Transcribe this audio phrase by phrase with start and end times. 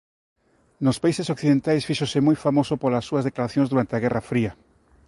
[0.85, 4.51] Nos países occidentais fíxose moi famoso polas súas declaracións durante a Guerra fría.